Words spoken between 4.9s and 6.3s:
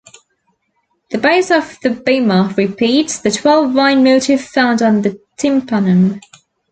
the tympanum.